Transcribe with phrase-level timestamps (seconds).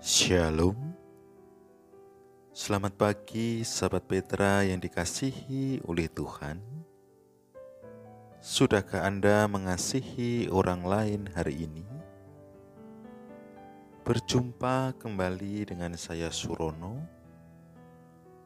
[0.00, 0.96] Shalom
[2.56, 6.56] Selamat pagi sahabat Petra yang dikasihi oleh Tuhan
[8.40, 11.84] Sudahkah Anda mengasihi orang lain hari ini?
[14.00, 16.96] Berjumpa kembali dengan saya Surono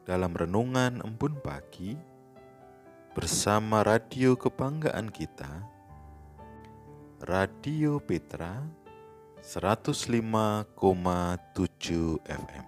[0.02, 1.94] Dalam Renungan Embun Pagi
[3.14, 5.62] Bersama radio kebanggaan kita
[7.22, 8.83] Radio Petra
[9.44, 10.72] 105,7
[12.24, 12.66] FM.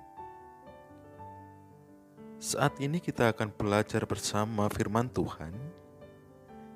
[2.37, 5.57] Saat ini kita akan belajar bersama firman Tuhan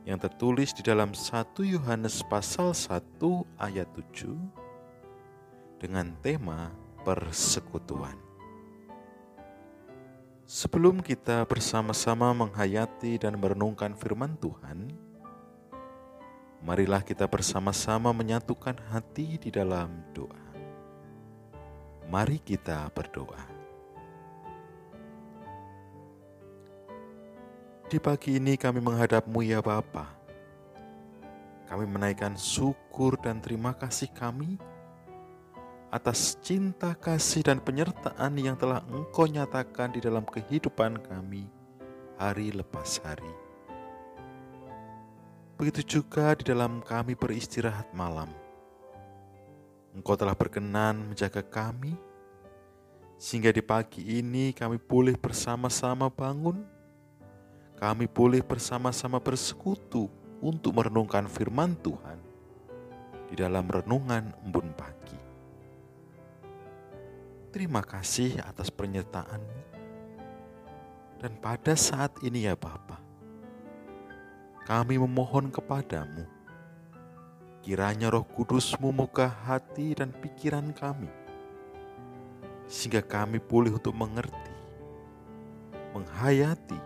[0.08, 2.96] yang tertulis di dalam 1 Yohanes pasal 1
[3.60, 4.40] ayat 7
[5.76, 6.72] dengan tema
[7.04, 8.16] persekutuan.
[10.48, 15.09] Sebelum kita bersama-sama menghayati dan merenungkan firman Tuhan,
[16.60, 20.44] marilah kita bersama-sama menyatukan hati di dalam doa.
[22.10, 23.40] Mari kita berdoa.
[27.90, 30.06] Di pagi ini kami menghadapmu ya Bapa.
[31.66, 34.58] Kami menaikkan syukur dan terima kasih kami
[35.90, 41.50] atas cinta kasih dan penyertaan yang telah Engkau nyatakan di dalam kehidupan kami
[42.14, 43.49] hari lepas hari.
[45.60, 48.32] Begitu juga di dalam kami beristirahat malam.
[49.92, 52.00] Engkau telah berkenan menjaga kami,
[53.20, 56.64] sehingga di pagi ini kami boleh bersama-sama bangun,
[57.76, 60.08] kami boleh bersama-sama bersekutu
[60.40, 62.16] untuk merenungkan firman Tuhan
[63.28, 65.20] di dalam renungan embun pagi.
[67.52, 69.60] Terima kasih atas penyertaanmu.
[71.20, 72.99] Dan pada saat ini ya Bapak,
[74.70, 76.30] kami memohon kepadamu,
[77.58, 81.10] kiranya roh kudusmu muka hati dan pikiran kami,
[82.70, 84.54] sehingga kami boleh untuk mengerti,
[85.90, 86.78] menghayati,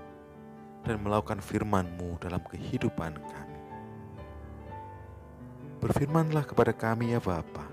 [0.80, 3.60] dan melakukan firman-Mu dalam kehidupan kami.
[5.84, 7.68] Berfirmanlah kepada kami ya Bapa,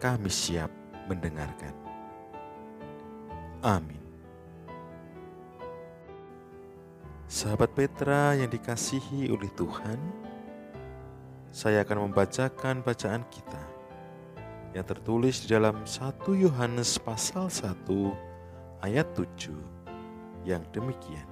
[0.00, 0.72] kami siap
[1.04, 1.76] mendengarkan.
[3.60, 4.05] Amin.
[7.26, 9.98] Sahabat Petra yang dikasihi oleh Tuhan,
[11.50, 13.58] saya akan membacakan bacaan kita
[14.70, 17.82] yang tertulis di dalam 1 Yohanes pasal 1
[18.86, 19.58] ayat 7
[20.46, 21.26] yang demikian.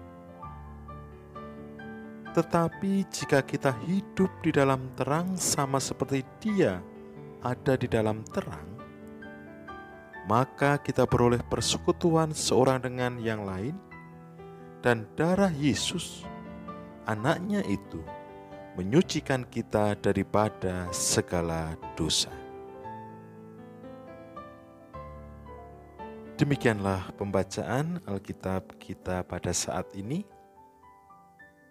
[2.34, 6.82] Tetapi jika kita hidup di dalam terang sama seperti dia
[7.38, 8.66] ada di dalam terang,
[10.26, 13.93] maka kita beroleh persekutuan seorang dengan yang lain,
[14.84, 16.28] dan darah Yesus,
[17.08, 18.04] anaknya itu,
[18.76, 22.28] menyucikan kita daripada segala dosa.
[26.36, 30.28] Demikianlah pembacaan Alkitab kita pada saat ini.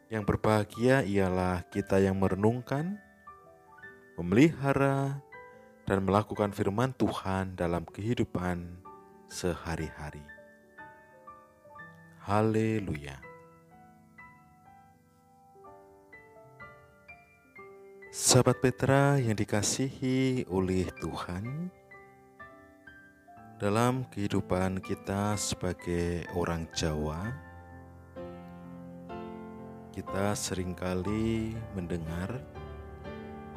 [0.10, 2.98] Yang berbahagia ialah kita yang merenungkan,
[4.18, 5.22] memelihara,
[5.86, 8.82] dan melakukan firman Tuhan dalam kehidupan
[9.30, 10.33] sehari-hari.
[12.24, 13.20] Haleluya.
[18.16, 21.68] Sahabat Petra yang dikasihi oleh Tuhan,
[23.60, 27.28] dalam kehidupan kita sebagai orang Jawa,
[29.92, 32.40] kita sering kali mendengar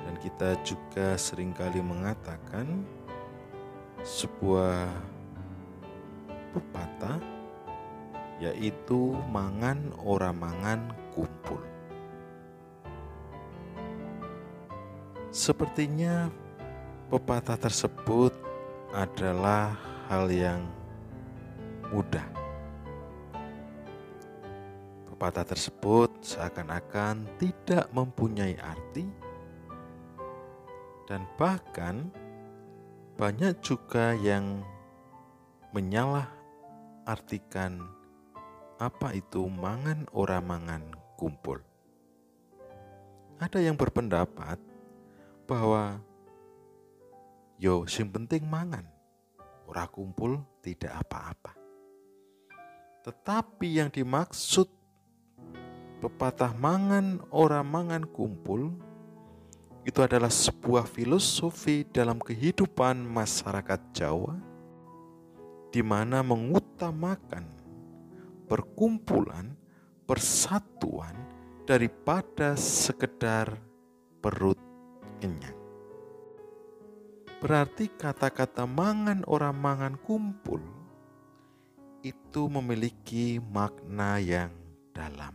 [0.03, 2.82] dan kita juga sering kali mengatakan
[4.03, 4.91] sebuah
[6.50, 7.36] pepatah
[8.37, 11.61] yaitu mangan ora mangan kumpul.
[15.33, 16.33] Sepertinya
[17.13, 18.33] pepatah tersebut
[18.93, 19.77] adalah
[20.09, 20.65] hal yang
[21.93, 22.25] mudah.
[25.13, 29.09] Pepatah tersebut seakan-akan tidak mempunyai arti,
[31.09, 32.12] dan bahkan
[33.17, 34.61] banyak juga yang
[35.73, 36.29] menyalah
[37.09, 37.95] artikan
[38.76, 40.84] apa itu mangan ora mangan
[41.17, 41.56] kumpul.
[43.40, 44.61] Ada yang berpendapat
[45.49, 46.00] bahwa
[47.56, 48.84] yo sing penting mangan,
[49.64, 51.56] ora kumpul tidak apa-apa.
[53.00, 54.69] Tetapi yang dimaksud
[56.05, 58.76] pepatah mangan ora mangan kumpul
[59.88, 64.37] itu adalah sebuah filosofi dalam kehidupan masyarakat Jawa
[65.70, 67.66] di mana mengutamakan
[68.46, 69.54] perkumpulan,
[70.06, 71.14] persatuan
[71.66, 73.58] daripada sekedar
[74.22, 74.58] perut
[75.19, 75.58] kenyang.
[77.37, 80.58] berarti kata-kata mangan orang mangan kumpul
[82.00, 84.50] itu memiliki makna yang
[84.94, 85.34] dalam.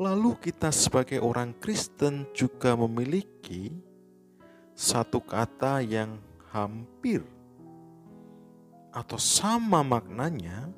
[0.00, 3.68] Lalu kita sebagai orang Kristen juga memiliki
[4.72, 6.16] satu kata yang
[6.48, 7.20] hampir
[8.96, 10.72] atau sama maknanya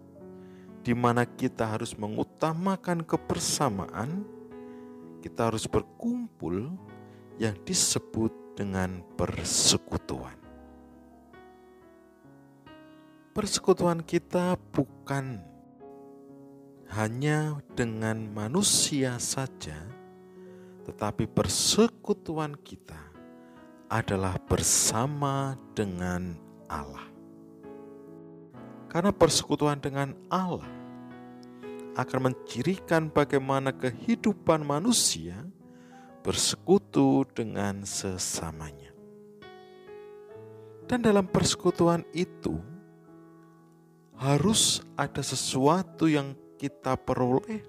[0.83, 4.27] di mana kita harus mengutamakan kebersamaan,
[5.23, 6.75] kita harus berkumpul
[7.39, 10.35] yang disebut dengan persekutuan.
[13.33, 15.41] Persekutuan kita bukan
[16.93, 19.79] hanya dengan manusia saja,
[20.85, 23.01] tetapi persekutuan kita
[23.89, 26.37] adalah bersama dengan
[26.69, 27.12] Allah.
[28.93, 30.69] Karena persekutuan dengan Allah
[31.97, 35.49] akan mencirikan bagaimana kehidupan manusia
[36.21, 38.93] bersekutu dengan sesamanya.
[40.85, 42.61] Dan dalam persekutuan itu
[44.21, 47.65] harus ada sesuatu yang kita peroleh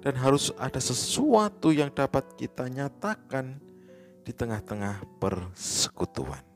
[0.00, 3.60] dan harus ada sesuatu yang dapat kita nyatakan
[4.24, 6.51] di tengah-tengah persekutuan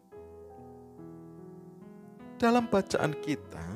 [2.36, 3.66] dalam bacaan kita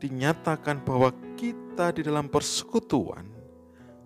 [0.00, 3.28] dinyatakan bahwa kita di dalam persekutuan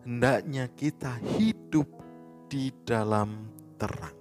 [0.02, 1.86] hendaknya kita hidup
[2.50, 3.46] di dalam
[3.78, 4.18] terang.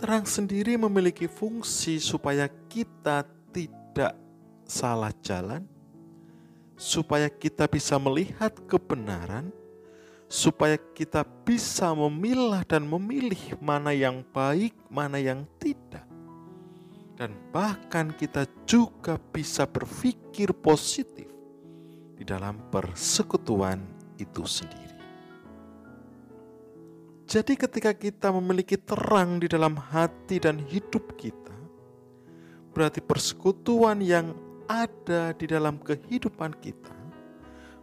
[0.00, 3.22] Terang sendiri memiliki fungsi supaya kita
[3.54, 4.18] tidak
[4.66, 5.62] salah jalan,
[6.74, 9.54] supaya kita bisa melihat kebenaran,
[10.32, 16.08] supaya kita bisa memilah dan memilih mana yang baik, mana yang tidak.
[17.20, 21.28] Dan bahkan kita juga bisa berpikir positif
[22.16, 23.84] di dalam persekutuan
[24.16, 25.04] itu sendiri.
[27.28, 31.56] Jadi ketika kita memiliki terang di dalam hati dan hidup kita,
[32.72, 34.32] berarti persekutuan yang
[34.64, 37.01] ada di dalam kehidupan kita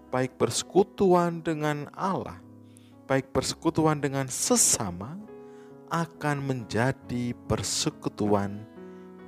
[0.09, 2.41] baik persekutuan dengan Allah,
[3.05, 5.17] baik persekutuan dengan sesama,
[5.89, 8.65] akan menjadi persekutuan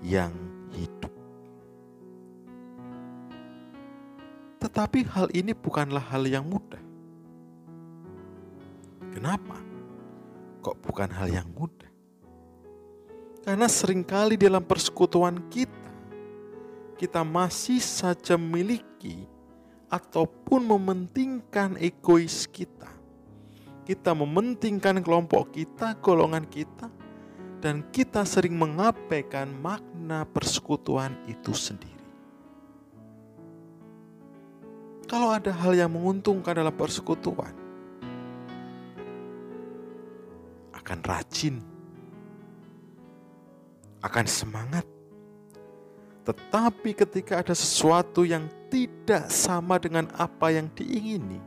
[0.01, 0.33] yang
[0.73, 1.13] hidup.
[4.61, 6.81] Tetapi hal ini bukanlah hal yang mudah.
[9.13, 9.57] Kenapa?
[10.61, 11.89] Kok bukan hal yang mudah?
[13.41, 15.89] Karena sering kali dalam persekutuan kita,
[17.01, 19.25] kita masih saja memiliki
[19.91, 22.87] ataupun mementingkan egois kita.
[23.83, 26.87] Kita mementingkan kelompok kita, golongan kita,
[27.59, 31.99] dan kita sering mengabaikan makna persekutuan itu sendiri.
[35.11, 37.51] Kalau ada hal yang menguntungkan dalam persekutuan,
[40.71, 41.59] akan rajin,
[43.99, 44.87] akan semangat,
[46.21, 51.41] tetapi ketika ada sesuatu yang tidak sama dengan apa yang diingini,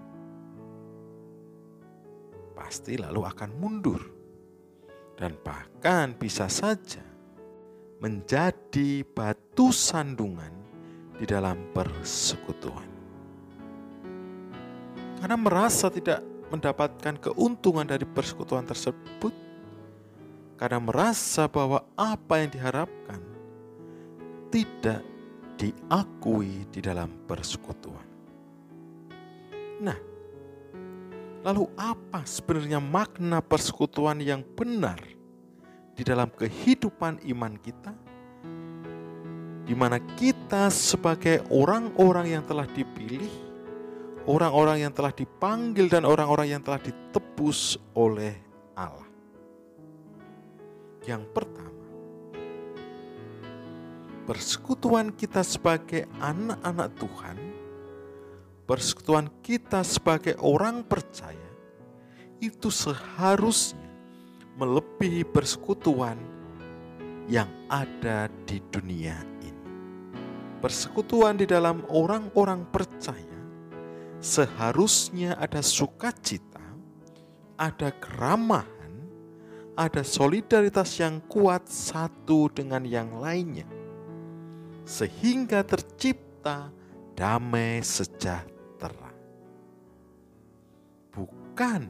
[2.59, 4.03] pasti lalu akan mundur
[5.15, 7.06] dan bahkan bisa saja
[8.03, 10.50] menjadi batu sandungan
[11.17, 12.91] di dalam persekutuan.
[15.23, 19.33] Karena merasa tidak mendapatkan keuntungan dari persekutuan tersebut,
[20.59, 23.34] karena merasa bahwa apa yang diharapkan
[24.54, 25.02] tidak
[25.58, 28.06] diakui di dalam persekutuan.
[29.82, 29.99] Nah,
[31.42, 35.02] lalu apa sebenarnya makna persekutuan yang benar
[35.99, 37.90] di dalam kehidupan iman kita?
[39.66, 43.26] Di mana kita sebagai orang-orang yang telah dipilih,
[44.30, 48.38] orang-orang yang telah dipanggil dan orang-orang yang telah ditebus oleh
[48.78, 49.11] Allah.
[51.02, 51.74] Yang pertama,
[54.25, 57.37] persekutuan kita sebagai anak-anak Tuhan,
[58.64, 61.52] persekutuan kita sebagai orang percaya,
[62.40, 63.85] itu seharusnya
[64.57, 66.16] melebihi persekutuan
[67.28, 69.52] yang ada di dunia ini.
[70.64, 73.37] Persekutuan di dalam orang-orang percaya
[74.25, 76.64] seharusnya ada sukacita,
[77.61, 78.93] ada keramahan,
[79.76, 83.74] ada solidaritas yang kuat satu dengan yang lainnya
[84.85, 86.69] sehingga tercipta
[87.17, 89.12] damai sejahtera.
[91.12, 91.88] Bukan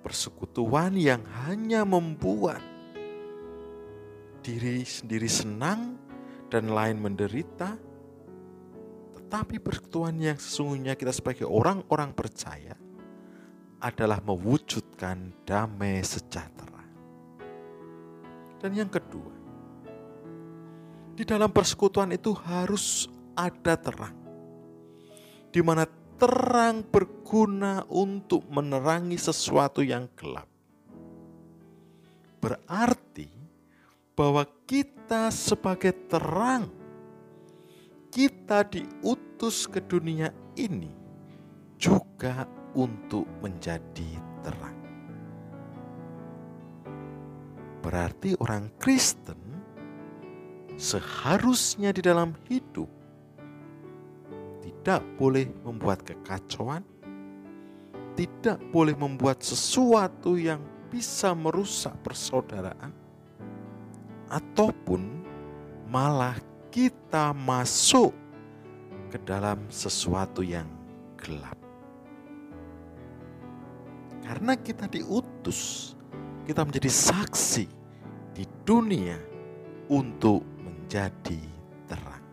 [0.00, 2.64] persekutuan yang hanya membuat
[4.40, 6.00] diri sendiri senang
[6.48, 7.76] dan lain menderita,
[9.20, 12.74] tetapi persekutuan yang sesungguhnya kita sebagai orang-orang percaya
[13.80, 16.84] adalah mewujudkan damai sejahtera.
[18.60, 19.39] Dan yang kedua,
[21.20, 23.04] di dalam persekutuan itu harus
[23.36, 24.16] ada terang,
[25.52, 25.84] di mana
[26.16, 30.48] terang berguna untuk menerangi sesuatu yang gelap.
[32.40, 33.28] Berarti
[34.16, 36.72] bahwa kita sebagai terang,
[38.08, 40.88] kita diutus ke dunia ini
[41.76, 44.08] juga untuk menjadi
[44.40, 44.78] terang.
[47.84, 49.49] Berarti orang Kristen
[50.80, 52.88] seharusnya di dalam hidup
[54.64, 56.80] tidak boleh membuat kekacauan,
[58.16, 62.96] tidak boleh membuat sesuatu yang bisa merusak persaudaraan,
[64.32, 65.04] ataupun
[65.92, 66.40] malah
[66.72, 68.16] kita masuk
[69.12, 70.66] ke dalam sesuatu yang
[71.20, 71.60] gelap.
[74.24, 75.92] Karena kita diutus,
[76.48, 77.66] kita menjadi saksi
[78.32, 79.18] di dunia
[79.90, 80.59] untuk
[80.90, 81.38] menjadi
[81.86, 82.26] terang.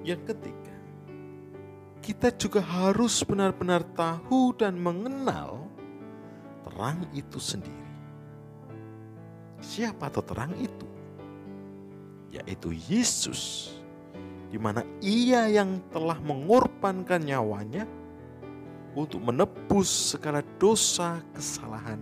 [0.00, 0.76] Yang ketiga,
[2.00, 5.68] kita juga harus benar-benar tahu dan mengenal
[6.64, 7.92] terang itu sendiri.
[9.60, 10.88] Siapa atau terang itu?
[12.32, 13.76] Yaitu Yesus,
[14.48, 17.84] di mana Ia yang telah mengorbankan nyawanya
[18.96, 22.00] untuk menebus segala dosa kesalahan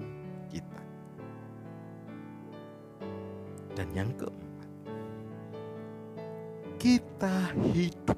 [0.54, 0.82] kita.
[3.74, 4.39] Dan yang keempat,
[6.80, 8.16] kita hidup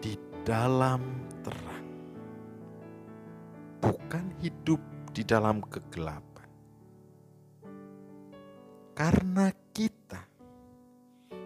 [0.00, 1.04] di dalam
[1.44, 1.88] terang,
[3.76, 4.80] bukan hidup
[5.12, 6.48] di dalam kegelapan.
[8.96, 10.24] Karena kita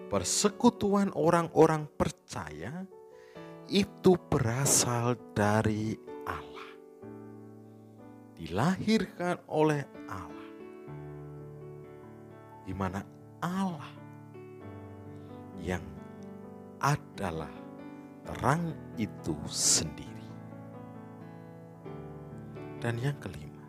[0.06, 2.87] persekutuan orang-orang percaya
[3.66, 6.70] itu berasal dari Allah.
[8.38, 10.50] Dilahirkan oleh Allah.
[12.62, 13.02] Di mana
[13.42, 13.72] Allah
[15.62, 15.83] yang
[16.83, 17.50] adalah
[18.26, 20.11] terang itu sendiri.
[22.83, 23.62] Dan yang kelima,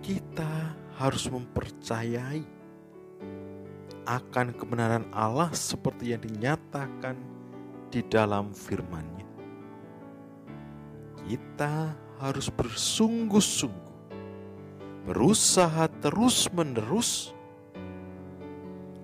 [0.00, 2.40] kita harus mempercayai
[4.08, 7.20] akan kebenaran Allah seperti yang dinyatakan
[7.92, 9.28] di dalam firman-Nya.
[11.28, 11.92] Kita
[12.24, 13.96] harus bersungguh-sungguh,
[15.04, 17.36] berusaha terus-menerus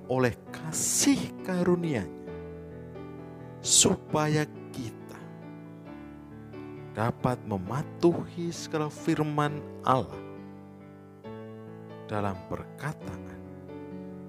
[0.08, 0.32] oleh
[0.74, 2.02] kasih karunia-Nya,
[3.62, 4.42] supaya
[4.74, 5.20] kita
[6.98, 10.18] dapat mematuhi segala firman Allah
[12.10, 13.38] dalam perkataan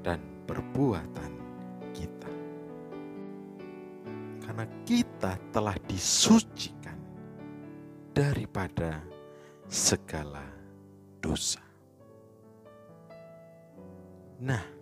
[0.06, 1.34] dan perbuatan
[1.98, 2.30] kita.
[4.46, 7.02] Karena kita telah disucikan
[8.14, 9.02] daripada
[9.66, 10.46] segala
[11.18, 11.66] dosa.
[14.46, 14.75] Nah,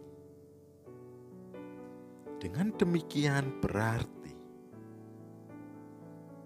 [2.44, 4.36] dengan demikian berarti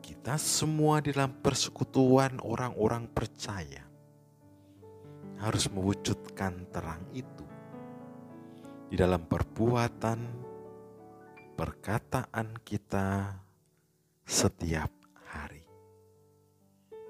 [0.06, 3.82] kita semua dalam persekutuan orang-orang percaya
[5.42, 7.46] harus mewujudkan terang itu
[8.88, 10.20] di dalam perbuatan,
[11.58, 13.36] perkataan kita
[14.22, 14.94] setiap
[15.27, 15.66] hari.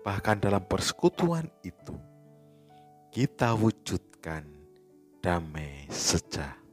[0.01, 1.93] Bahkan dalam persekutuan itu,
[3.11, 4.47] kita wujudkan
[5.21, 6.66] damai sejahtera.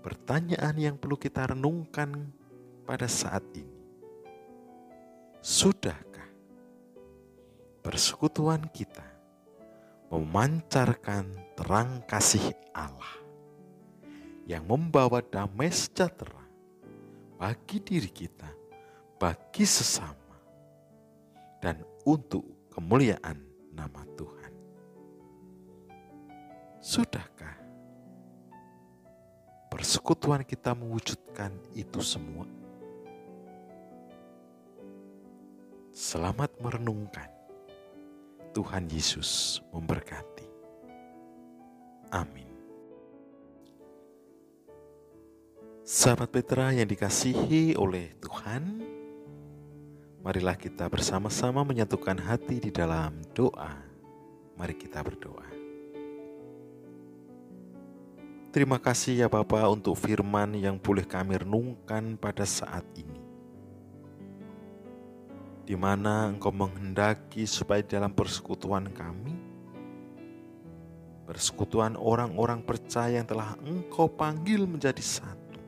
[0.00, 2.32] Pertanyaan yang perlu kita renungkan
[2.88, 3.84] pada saat ini,
[5.44, 6.24] sudahkah
[7.84, 9.04] persekutuan kita
[10.08, 13.20] memancarkan terang kasih Allah
[14.48, 16.48] yang membawa damai sejahtera
[17.36, 18.48] bagi diri kita,
[19.20, 20.40] bagi sesama,
[21.60, 23.36] dan untuk kemuliaan
[23.76, 24.52] nama Tuhan.
[26.80, 27.59] Sudahkah
[29.80, 32.44] persekutuan kita mewujudkan itu semua?
[35.88, 37.32] Selamat merenungkan.
[38.52, 40.44] Tuhan Yesus memberkati.
[42.12, 42.44] Amin.
[45.80, 48.84] Sahabat Petra yang dikasihi oleh Tuhan,
[50.20, 53.80] marilah kita bersama-sama menyatukan hati di dalam doa.
[54.60, 55.59] Mari kita berdoa.
[58.50, 63.20] Terima kasih ya Bapa untuk firman yang boleh kami renungkan pada saat ini
[65.70, 69.38] di mana Engkau menghendaki supaya dalam persekutuan kami,
[71.30, 75.62] persekutuan orang-orang percaya yang telah Engkau panggil menjadi satu,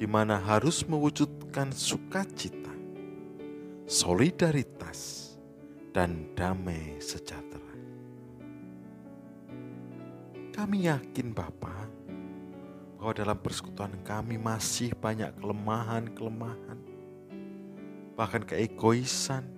[0.00, 2.72] di mana harus mewujudkan sukacita,
[3.84, 5.36] solidaritas,
[5.92, 7.69] dan damai sejahtera.
[10.60, 11.72] Kami yakin Bapa
[13.00, 16.76] bahwa dalam persekutuan kami masih banyak kelemahan-kelemahan,
[18.12, 19.48] bahkan keegoisan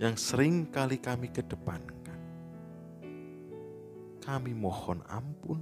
[0.00, 2.16] yang sering kali kami kedepankan.
[4.24, 5.60] Kami mohon ampun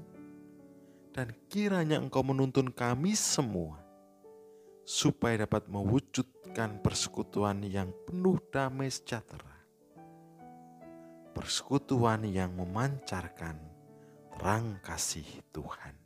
[1.10, 3.82] dan kiranya Engkau menuntun kami semua
[4.86, 9.66] supaya dapat mewujudkan persekutuan yang penuh damai sejahtera.
[11.34, 13.77] Persekutuan yang memancarkan
[14.38, 15.98] terang kasih Tuhan.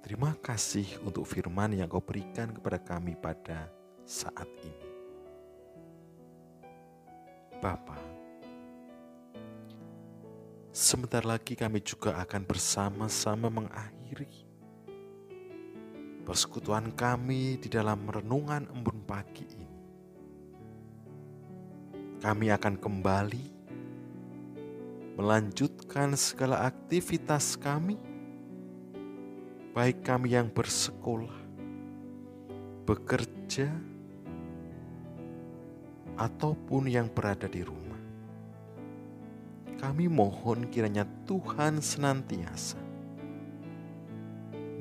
[0.00, 3.68] Terima kasih untuk firman yang kau berikan kepada kami pada
[4.08, 4.88] saat ini.
[7.60, 8.00] Bapa,
[10.72, 14.48] sebentar lagi kami juga akan bersama-sama mengakhiri
[16.24, 19.76] persekutuan kami di dalam renungan embun pagi ini.
[22.16, 23.57] Kami akan kembali
[25.18, 27.98] melanjutkan segala aktivitas kami
[29.78, 31.38] baik kami yang bersekolah,
[32.82, 33.70] bekerja,
[36.18, 38.02] ataupun yang berada di rumah.
[39.78, 42.82] Kami mohon kiranya Tuhan senantiasa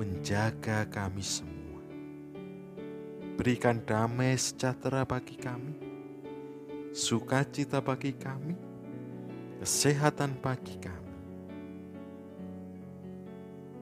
[0.01, 1.81] menjaga kami semua.
[3.37, 5.77] Berikan damai sejahtera bagi kami,
[6.89, 8.57] sukacita bagi kami,
[9.59, 11.15] kesehatan bagi kami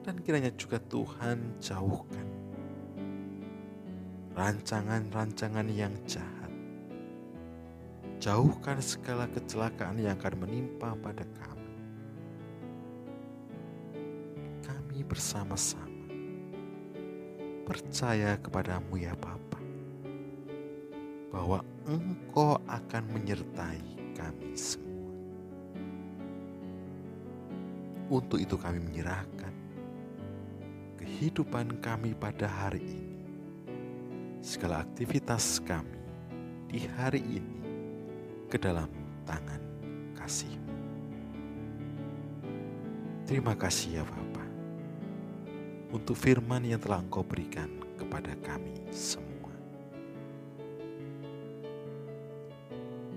[0.06, 2.36] dan kiranya juga Tuhan jauhkan
[4.36, 6.52] rancangan-rancangan yang jahat.
[8.20, 11.72] Jauhkan segala kecelakaan yang akan menimpa pada kami.
[14.60, 15.88] Kami bersama-sama
[17.66, 19.58] percaya kepadamu ya Bapa
[21.32, 24.95] bahwa Engkau akan menyertai kami semua.
[28.06, 29.50] Untuk itu kami menyerahkan
[30.94, 33.18] kehidupan kami pada hari ini,
[34.38, 35.98] segala aktivitas kami
[36.70, 37.58] di hari ini
[38.46, 38.86] ke dalam
[39.26, 39.58] tangan
[40.14, 40.54] kasih.
[43.26, 44.46] Terima kasih ya Bapa
[45.90, 49.50] untuk firman yang telah Engkau berikan kepada kami semua.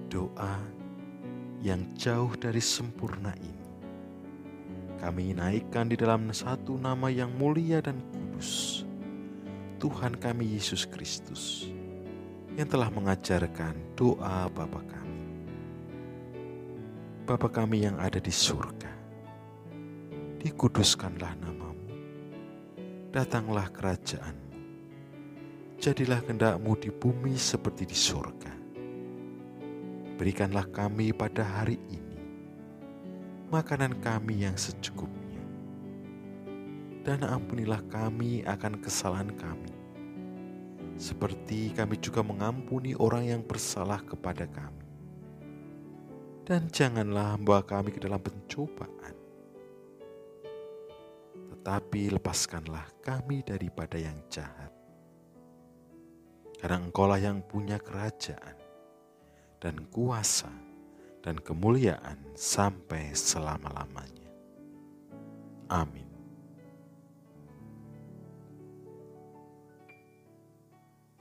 [0.09, 0.57] Doa
[1.61, 3.58] yang jauh dari sempurna ini
[4.99, 8.83] kami naikkan di dalam satu nama yang mulia dan kudus,
[9.79, 11.71] Tuhan kami Yesus Kristus,
[12.59, 15.23] yang telah mengajarkan doa Bapa kami.
[17.23, 18.91] Bapa kami yang ada di surga,
[20.43, 21.95] dikuduskanlah namamu,
[23.15, 24.59] datanglah kerajaanmu,
[25.79, 28.51] jadilah kehendakmu di bumi seperti di surga.
[30.19, 31.98] Berikanlah kami pada hari ini
[33.49, 35.41] makanan kami yang secukupnya.
[37.01, 39.73] Dan ampunilah kami akan kesalahan kami,
[40.93, 44.85] seperti kami juga mengampuni orang yang bersalah kepada kami.
[46.45, 49.15] Dan janganlah membawa kami ke dalam pencobaan,
[51.49, 54.69] tetapi lepaskanlah kami daripada yang jahat.
[56.61, 58.57] Karena engkaulah yang punya kerajaan
[59.57, 60.68] dan kuasa
[61.19, 64.31] dan kemuliaan sampai selama-lamanya.
[65.69, 66.09] Amin.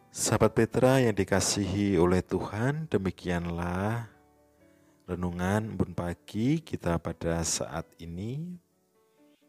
[0.09, 4.11] Sahabat Petra yang dikasihi oleh Tuhan, demikianlah
[5.07, 8.59] renungan embun pagi kita pada saat ini.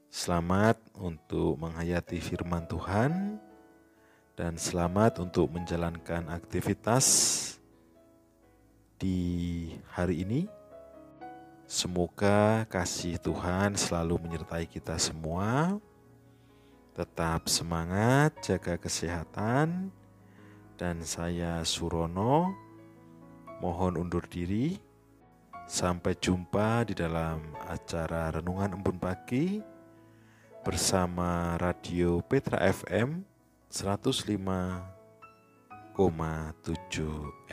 [0.10, 3.38] Selamat untuk menghayati firman Tuhan
[4.40, 7.06] dan selamat untuk menjalankan aktivitas
[9.00, 10.42] di hari ini.
[11.64, 15.80] Semoga kasih Tuhan selalu menyertai kita semua.
[16.92, 19.88] Tetap semangat, jaga kesehatan,
[20.76, 22.52] dan saya Surono
[23.64, 24.76] mohon undur diri.
[25.70, 29.62] Sampai jumpa di dalam acara Renungan Embun Pagi
[30.66, 33.22] bersama Radio Petra FM
[33.70, 34.82] 105,7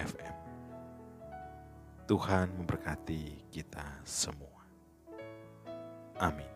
[0.00, 0.35] FM.
[2.06, 4.62] Tuhan memberkati kita semua.
[6.22, 6.55] Amin.